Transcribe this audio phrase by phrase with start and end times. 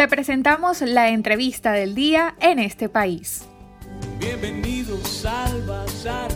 [0.00, 3.46] Te presentamos la entrevista del día en este país.
[4.18, 6.30] Bienvenidos al Bazar.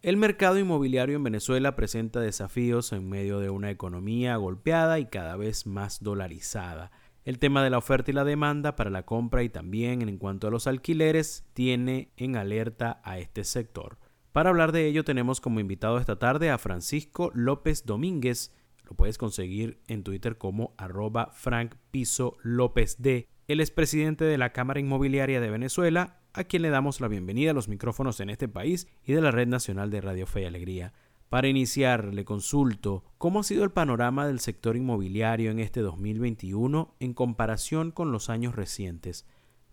[0.00, 5.34] El mercado inmobiliario en Venezuela presenta desafíos en medio de una economía golpeada y cada
[5.34, 6.92] vez más dolarizada.
[7.24, 10.46] El tema de la oferta y la demanda para la compra y también en cuanto
[10.46, 13.98] a los alquileres tiene en alerta a este sector.
[14.30, 18.52] Para hablar de ello tenemos como invitado esta tarde a Francisco López Domínguez.
[18.88, 23.28] Lo puedes conseguir en Twitter como arroba Frank Piso López D.
[23.46, 27.50] Él es presidente de la Cámara Inmobiliaria de Venezuela, a quien le damos la bienvenida
[27.50, 30.44] a los micrófonos en este país y de la Red Nacional de Radio Fe y
[30.46, 30.94] Alegría.
[31.28, 36.94] Para iniciar, le consulto cómo ha sido el panorama del sector inmobiliario en este 2021
[36.98, 39.26] en comparación con los años recientes.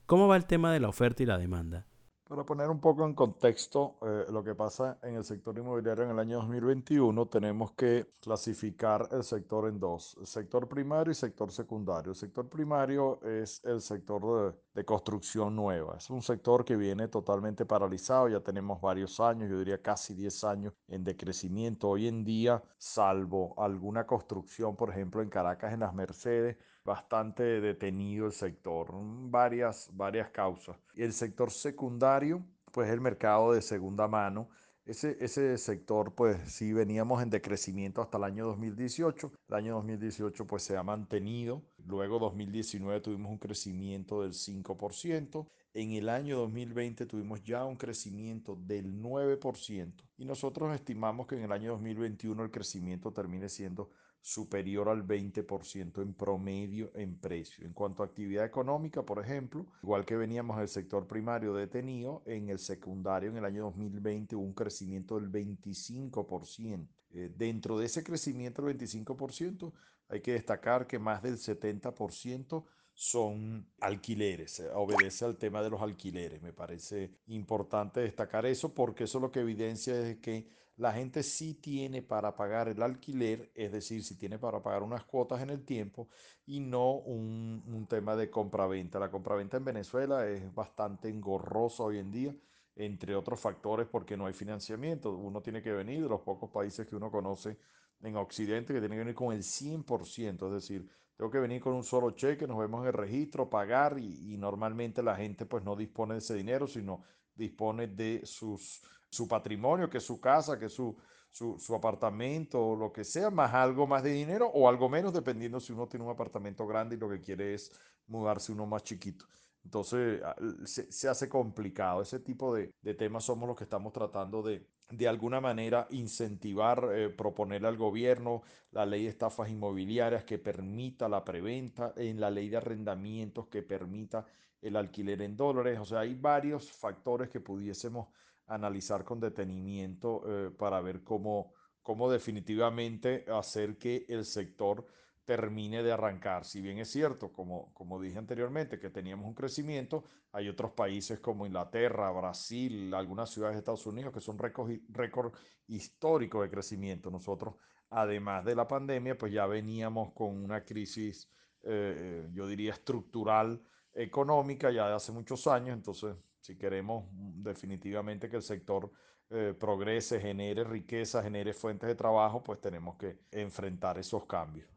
[0.05, 1.87] ¿Cómo va el tema de la oferta y la demanda?
[2.27, 6.09] Para poner un poco en contexto eh, lo que pasa en el sector inmobiliario en
[6.09, 12.13] el año 2021, tenemos que clasificar el sector en dos, sector primario y sector secundario.
[12.13, 15.97] El sector primario es el sector de, construcción nueva.
[15.97, 20.43] Es un sector que viene totalmente paralizado, ya tenemos varios años, yo diría casi 10
[20.45, 21.89] años en decrecimiento.
[21.89, 28.27] Hoy en día, salvo alguna construcción, por ejemplo, en Caracas, en las Mercedes, bastante detenido
[28.27, 30.77] el sector, varias, varias causas.
[30.93, 34.47] Y el sector secundario, pues el mercado de segunda mano.
[34.85, 39.31] Ese, ese sector, pues sí veníamos en decrecimiento hasta el año 2018.
[39.49, 41.63] El año 2018, pues se ha mantenido.
[41.87, 45.47] Luego 2019 tuvimos un crecimiento del 5%.
[45.73, 51.43] En el año 2020 tuvimos ya un crecimiento del 9% y nosotros estimamos que en
[51.43, 53.89] el año 2021 el crecimiento termine siendo
[54.25, 57.63] superior al 20% en promedio en precio.
[57.63, 62.49] En cuanto a actividad económica, por ejemplo, igual que veníamos del sector primario detenido, en
[62.49, 66.87] el secundario en el año 2020 hubo un crecimiento del 25%.
[67.11, 69.71] Eh, dentro de ese crecimiento del 25%,
[70.09, 72.65] hay que destacar que más del 70%
[72.97, 76.41] son alquileres, obedece al tema de los alquileres.
[76.41, 80.47] Me parece importante destacar eso porque eso lo que evidencia es que
[80.77, 85.03] la gente sí tiene para pagar el alquiler, es decir, si tiene para pagar unas
[85.03, 86.07] cuotas en el tiempo
[86.45, 88.97] y no un, un tema de compraventa.
[88.97, 92.35] La compraventa en Venezuela es bastante engorrosa hoy en día,
[92.77, 95.11] entre otros factores porque no hay financiamiento.
[95.11, 97.57] Uno tiene que venir de los pocos países que uno conoce
[98.01, 101.73] en Occidente que tiene que venir con el 100%, es decir, tengo que venir con
[101.73, 105.75] un solo cheque, nos vemos en el registro, pagar y, normalmente la gente pues no
[105.75, 107.03] dispone de ese dinero, sino
[107.35, 110.95] dispone de sus su patrimonio, que es su casa, que es su,
[111.31, 115.59] su, apartamento o lo que sea, más algo más de dinero o algo menos, dependiendo
[115.59, 117.71] si uno tiene un apartamento grande y lo que quiere es
[118.07, 119.25] mudarse uno más chiquito.
[119.63, 122.01] Entonces ah, se, hace complicado.
[122.01, 127.09] Ese tipo de, temas somos los que estamos tratando de, de alguna manera, incentivar, eh,
[127.09, 132.49] proponer al gobierno la ley de estafas inmobiliarias que permita la preventa, en la ley
[132.49, 134.25] de arrendamientos que permita
[134.61, 135.79] el alquiler en dólares.
[135.79, 138.09] O sea, hay varios factores que pudiésemos
[138.47, 144.85] analizar con detenimiento eh, para ver cómo, cómo definitivamente hacer que el sector
[145.25, 146.45] termine de arrancar.
[146.45, 151.19] Si bien es cierto, como, como dije anteriormente, que teníamos un crecimiento, hay otros países
[151.19, 155.33] como Inglaterra, Brasil, algunas ciudades de Estados Unidos que son récord
[155.67, 157.09] histórico de crecimiento.
[157.09, 157.55] Nosotros,
[157.89, 161.29] además de la pandemia, pues ya veníamos con una crisis,
[161.63, 163.61] eh, yo diría, estructural
[163.93, 168.91] económica ya de hace muchos años, entonces si queremos mm, definitivamente que el sector
[169.29, 174.74] eh, progrese, genere riqueza, genere fuentes de trabajo, pues tenemos que enfrentar esos cambios.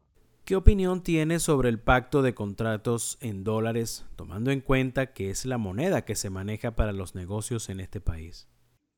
[0.49, 5.45] ¿Qué opinión tiene sobre el pacto de contratos en dólares, tomando en cuenta que es
[5.45, 8.49] la moneda que se maneja para los negocios en este país?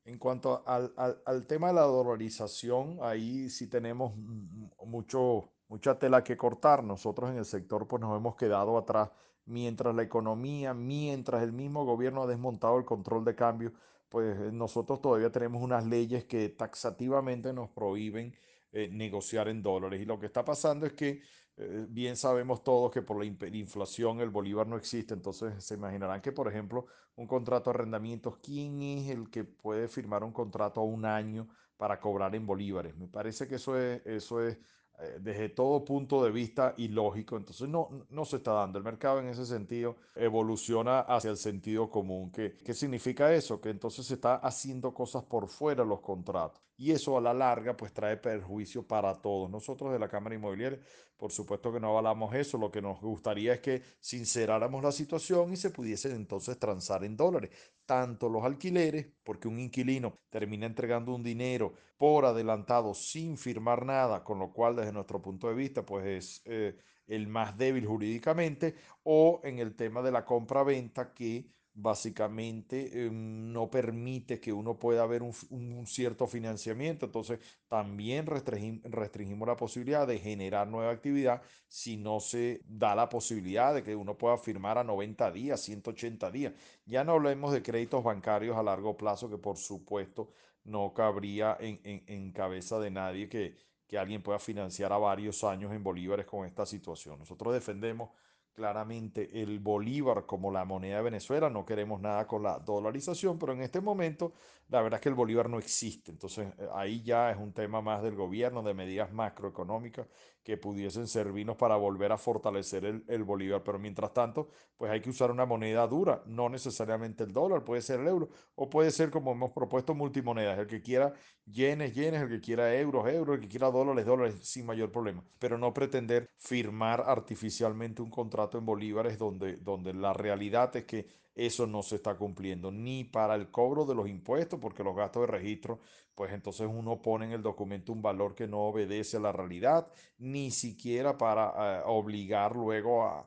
[0.06, 6.82] En cuanto al, tema de la dolarización, ahí sí tenemos mucho, mucha tela que cortar.
[6.82, 9.10] Nosotros en el sector pues nos hemos quedado atrás
[9.44, 13.74] mientras la economía, mientras el mismo gobierno ha desmontado el control de cambio,
[14.08, 18.34] pues eh, nosotros todavía tenemos unas leyes que taxativamente nos prohíben
[18.74, 20.00] eh, negociar en dólares.
[20.00, 21.20] Y lo que está pasando es que
[21.56, 26.20] eh, bien sabemos todos que por la inflación el bolívar no existe, entonces se imaginarán
[26.20, 26.86] que, por ejemplo,
[27.16, 31.48] un contrato de arrendamientos, ¿quién es el que puede firmar un contrato a un año
[31.76, 32.96] para cobrar en bolívares?
[32.96, 34.58] Me parece que eso es, eso es
[34.98, 37.36] eh, desde todo punto de vista ilógico.
[37.36, 38.78] Entonces no, no se está dando.
[38.78, 42.30] El mercado en ese sentido evoluciona hacia el sentido común.
[42.30, 43.60] ¿Qué, ¿Qué significa eso?
[43.60, 46.62] Que entonces se está haciendo cosas por fuera los contratos.
[46.82, 49.48] Y eso a la larga pues trae perjuicio para todos.
[49.48, 50.80] Nosotros de la Cámara Inmobiliaria,
[51.16, 55.52] por supuesto que no avalamos eso, lo que nos gustaría es que sinceráramos la situación
[55.52, 57.50] y se pudiese entonces transar en dólares,
[57.86, 64.24] tanto los alquileres, porque un inquilino termina entregando un dinero por adelantado sin firmar nada,
[64.24, 66.76] con lo cual desde nuestro punto de vista pues es eh,
[67.06, 68.74] el más débil jurídicamente,
[69.04, 75.06] o en el tema de la compra-venta que básicamente em, no permite que uno pueda
[75.06, 77.06] ver un, cierto financiamiento.
[77.06, 83.74] Entonces, también restringimos la posibilidad de generar nueva actividad si no se da la posibilidad
[83.74, 86.52] de que uno pueda firmar a 90 días, 180 días.
[86.84, 90.30] Ya no hablemos de créditos bancarios a largo plazo, que por supuesto
[90.64, 93.56] no cabría en, en cabeza de nadie que,
[93.92, 97.18] que alguien pueda financiar a varios años en bolívares con esta situación.
[97.18, 98.08] Nosotros defendemos
[98.52, 103.52] claramente el bolívar como la moneda de Venezuela, no queremos nada con la dolarización, pero
[103.52, 104.32] en este momento
[104.68, 107.80] la verdad es que el bolívar no existe, entonces eh, ahí ya es un tema
[107.80, 110.06] más del gobierno, de medidas macroeconómicas
[110.42, 115.00] que pudiesen servirnos para volver a fortalecer el, el, bolívar, pero mientras tanto, pues hay
[115.00, 118.90] que usar una moneda dura, no necesariamente el dólar, puede ser el euro, o puede
[118.90, 121.12] ser como hemos propuesto multimonedas, el que quiera
[121.46, 125.24] yenes, yenes, el que quiera euros, euros, el que quiera dólares, dólares, sin mayor problema,
[125.38, 131.06] pero no pretender firmar artificialmente un contrato en bolívares donde, donde la realidad es que
[131.34, 135.22] eso no se está cumpliendo ni para el cobro de los impuestos, porque los gastos
[135.22, 135.80] de registro,
[136.14, 139.90] pues entonces uno pone en el documento un valor que no obedece a la realidad,
[140.18, 143.26] ni siquiera para eh, obligar luego a,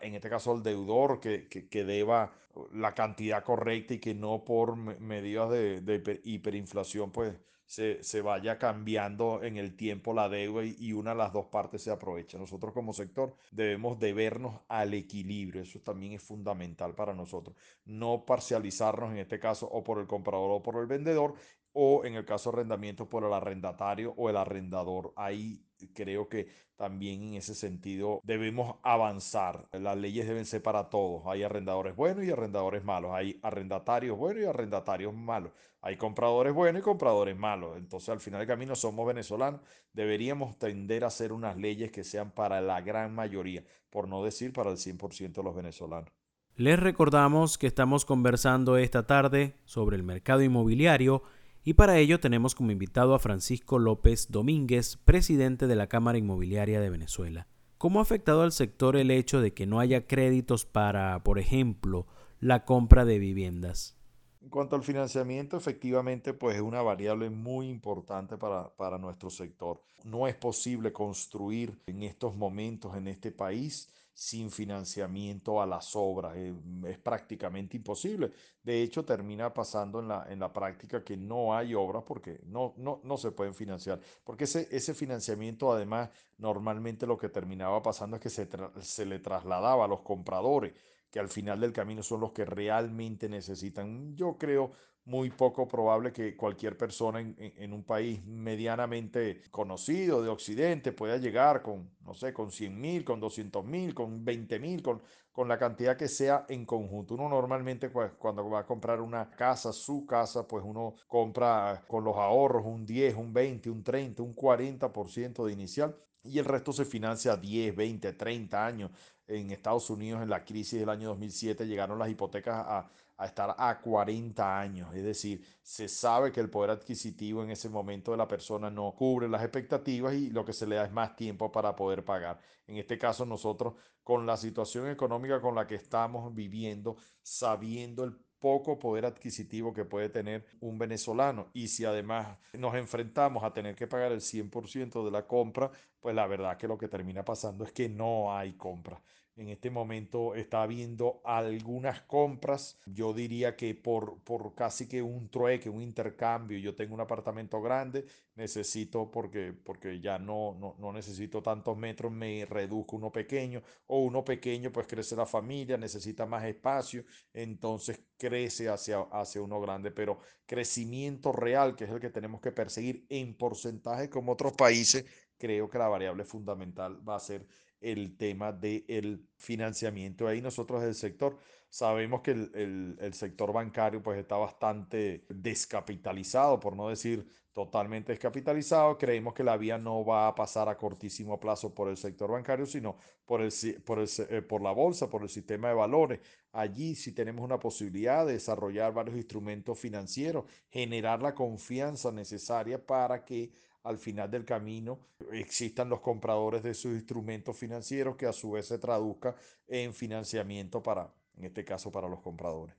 [0.00, 2.32] en este caso al deudor que, que, deba
[2.72, 7.34] la cantidad correcta y que no por medidas de, hiperinflación, pues
[7.66, 11.90] se, vaya cambiando en el tiempo la deuda y, una de las dos partes se
[11.90, 12.38] aprovecha.
[12.38, 17.56] Nosotros como sector debemos debernos al equilibrio, eso también es fundamental para nosotros.
[17.84, 21.34] No parcializarnos en este caso o por el comprador o por el vendedor
[21.74, 25.12] o en el caso de arrendamiento por el arrendatario o el arrendador.
[25.16, 29.68] Ahí creo que también en ese sentido debemos avanzar.
[29.72, 31.22] Las leyes deben ser para todos.
[31.26, 33.10] Hay arrendadores buenos y arrendadores malos.
[33.12, 35.52] Hay arrendatarios buenos y arrendatarios malos.
[35.82, 37.76] Hay compradores buenos y compradores malos.
[37.76, 39.60] Entonces al final del camino somos venezolanos.
[39.92, 44.52] Deberíamos tender a hacer unas leyes que sean para la gran mayoría, por no decir
[44.52, 46.10] para el 100% de los venezolanos.
[46.56, 51.24] Les recordamos que estamos conversando esta tarde sobre el mercado inmobiliario
[51.64, 56.80] y para ello tenemos como invitado a Francisco López Domínguez, presidente de la Cámara Inmobiliaria
[56.80, 57.48] de Venezuela.
[57.78, 62.06] ¿Cómo ha afectado al sector el hecho de que no haya créditos para, por ejemplo,
[62.38, 63.96] la compra de viviendas?
[64.42, 69.80] En cuanto al financiamiento, efectivamente, pues es una variable muy importante para, para nuestro sector.
[70.04, 76.36] No es posible construir en estos momentos en este país sin financiamiento a las obras.
[76.36, 78.30] Es, prácticamente imposible.
[78.62, 82.74] De hecho, termina pasando en la, en la práctica que no hay obras porque no,
[82.78, 84.00] no, no se pueden financiar.
[84.22, 88.48] Porque ese, ese financiamiento, además, normalmente lo que terminaba pasando es que se,
[88.80, 90.72] se le trasladaba a los compradores
[91.10, 94.16] que al final del camino son los que realmente necesitan.
[94.16, 94.72] Yo creo
[95.06, 101.62] muy poco probable que cualquier persona en, un país medianamente conocido de Occidente pueda llegar
[101.62, 105.58] con, no sé, con 100 mil, con 200 mil, con 20 mil, con, con la
[105.58, 107.14] cantidad que sea en conjunto.
[107.14, 112.02] Uno normalmente pues, cuando va a comprar una casa, su casa, pues uno compra con
[112.04, 116.72] los ahorros un 10, un 20, un 30, un 40% de inicial y el resto
[116.72, 118.90] se financia a 10, 20, 30 años.
[119.26, 123.54] En Estados Unidos, en la crisis del año 2007, llegaron las hipotecas a a estar
[123.56, 124.94] a 40 años.
[124.94, 128.92] Es decir, se sabe que el poder adquisitivo en ese momento de la persona no
[128.94, 132.40] cubre las expectativas y lo que se le da es más tiempo para poder pagar.
[132.66, 138.16] En este caso, nosotros, con la situación económica con la que estamos viviendo, sabiendo el
[138.44, 141.48] poco poder adquisitivo que puede tener un venezolano.
[141.54, 145.70] Y si además nos enfrentamos a tener que pagar el 100% de la compra,
[146.04, 149.00] pues la verdad que lo que termina pasando es que no hay compra.
[149.36, 152.78] En este momento está habiendo algunas compras.
[152.84, 156.58] Yo diría que por, por casi que un trueque, un intercambio.
[156.58, 162.12] Yo tengo un apartamento grande, necesito porque, porque ya no, no, no necesito tantos metros,
[162.12, 163.62] me reduzco uno pequeño.
[163.86, 167.02] O uno pequeño, pues crece la familia, necesita más espacio.
[167.32, 169.90] Entonces crece hacia, hacia uno grande.
[169.90, 175.04] Pero crecimiento real, que es el que tenemos que perseguir en porcentaje como otros países,
[175.38, 177.46] creo que la variable fundamental va a ser
[177.80, 180.26] el tema del financiamiento.
[180.26, 181.38] Ahí nosotros del sector
[181.68, 188.96] sabemos que el, el, sector bancario pues está bastante descapitalizado, por no decir totalmente descapitalizado.
[188.96, 192.66] Creemos que la vía no va a pasar a cortísimo plazo por el sector bancario,
[192.66, 193.52] sino por, el,
[193.84, 196.20] por, el, eh, por la bolsa, por el sistema de valores.
[196.52, 203.24] Allí sí tenemos una posibilidad de desarrollar varios instrumentos financieros, generar la confianza necesaria para
[203.24, 203.52] que
[203.84, 204.98] al final del camino
[205.32, 209.36] existan los compradores de esos instrumentos financieros que a su vez se traduzca
[209.68, 212.74] en financiamiento para, en este caso, para los compradores.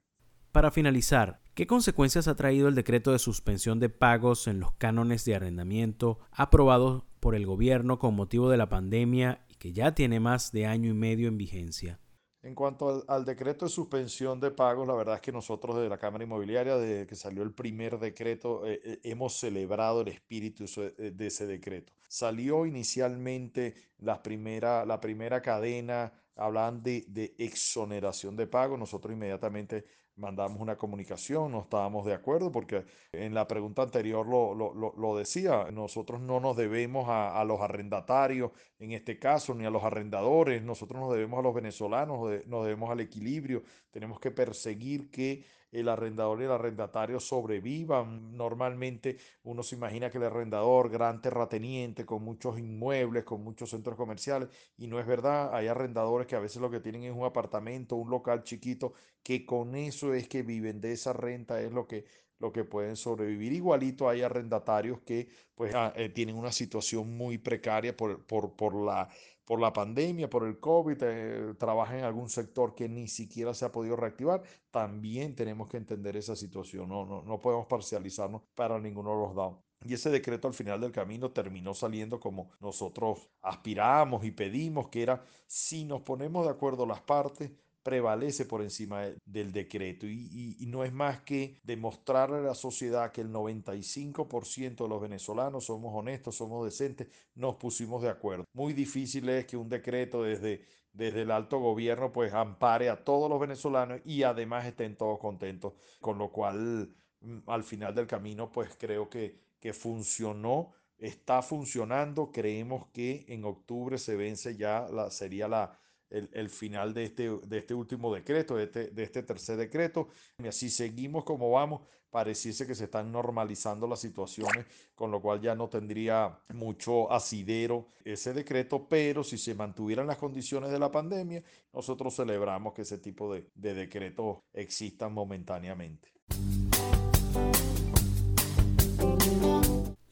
[0.51, 5.25] Para finalizar, ¿qué consecuencias ha traído el decreto de suspensión de pagos en los cánones
[5.25, 10.19] de arrendamiento aprobado por el gobierno con motivo de la pandemia y que ya tiene
[10.19, 11.99] más de año y medio en vigencia?
[12.45, 15.97] En cuanto al, decreto de suspensión de pagos, la verdad es que nosotros desde la
[15.97, 21.09] Cámara Inmobiliaria, desde que salió el primer decreto, eh, eh, hemos celebrado el espíritu eh,
[21.11, 21.91] de ese decreto.
[22.07, 28.77] Salió inicialmente la primera, la primera cadena, hablaban de, de exoneración de pagos.
[28.77, 29.83] Nosotros inmediatamente
[30.17, 35.17] mandamos una comunicación, no estábamos de acuerdo porque en la pregunta anterior lo, lo, lo,
[35.17, 39.83] decía, nosotros no nos debemos a, a, los arrendatarios en este caso, ni a los
[39.83, 45.45] arrendadores, nosotros nos debemos a los venezolanos, nos debemos al equilibrio, tenemos que perseguir que
[45.79, 48.35] el arrendador y el arrendatario sobrevivan.
[48.35, 53.95] Normalmente uno se imagina que el arrendador, gran terrateniente, con muchos inmuebles, con muchos centros
[53.95, 55.53] comerciales, y no es verdad.
[55.53, 59.45] Hay arrendadores que a veces lo que tienen es un apartamento, un local chiquito, que
[59.45, 62.05] con eso es que viven, de esa renta es lo que
[62.39, 63.53] lo que pueden sobrevivir.
[63.53, 68.75] Igualito hay arrendatarios que pues ah, eh, tienen una situación muy precaria por, por, por
[68.75, 69.09] la
[69.45, 73.65] por la pandemia, por el COVID, eh, trabaja en algún sector que ni siquiera se
[73.65, 76.89] ha podido reactivar, también tenemos que entender esa situación.
[76.89, 79.57] No, no, no podemos parcializarnos para ninguno de los dados.
[79.85, 85.03] Y ese decreto al final del camino terminó saliendo como nosotros aspiramos y pedimos, que
[85.03, 87.51] era si nos ponemos de acuerdo las partes,
[87.85, 93.21] prevalece por encima del decreto y, no es más que demostrarle a la sociedad que
[93.21, 98.43] el 95% de los venezolanos somos honestos, somos decentes, nos pusimos de acuerdo.
[98.53, 103.29] Muy difícil es que un decreto desde, desde el alto gobierno pues ampare a todos
[103.29, 106.89] los venezolanos y además estén todos contentos, con lo cual
[107.21, 112.31] mm, al final del camino pues creo que, que funcionó está funcionando.
[112.31, 115.77] Creemos que en octubre se vence ya, la, sería la,
[116.09, 120.09] el, final de este, de este último decreto, de este, de este tercer decreto.
[120.37, 125.41] Y así seguimos como vamos, pareciese que se están normalizando las situaciones, con lo cual
[125.41, 130.91] ya no tendría mucho asidero ese decreto, pero si se mantuvieran las condiciones de la
[130.91, 131.43] pandemia,
[131.73, 136.14] nosotros celebramos que ese tipo de, de decretos existan momentáneamente.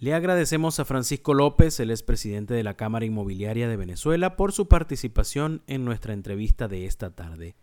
[0.03, 4.67] Le agradecemos a Francisco López, el expresidente de la Cámara Inmobiliaria de Venezuela, por su
[4.67, 7.55] participación en nuestra entrevista de esta tarde.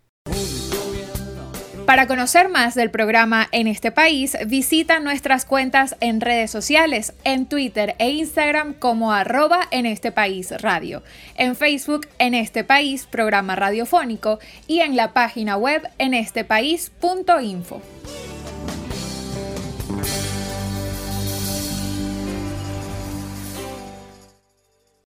[1.85, 7.44] Para conocer más del programa en este país, visita nuestras cuentas en redes sociales, en
[7.44, 11.02] Twitter e Instagram como arroba en este país radio,
[11.35, 17.82] en Facebook en este país programa radiofónico y en la página web en estepaís.info.